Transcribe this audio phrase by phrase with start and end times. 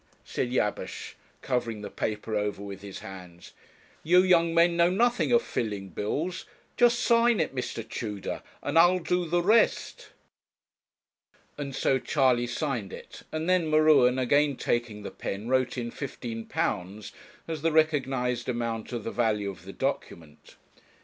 [0.25, 3.53] said Jabesh, covering the paper over with his hands;
[4.01, 7.87] 'you young men know nothing of filling bills; just sign it, Mr.
[7.87, 10.09] Tudor, and I'll do the rest.'
[11.55, 16.45] And so Charley signed it, and then M'Ruen, again taking the pen, wrote in 'fifteen
[16.47, 17.11] pounds'
[17.47, 20.55] as the recognized amount of the value of the document.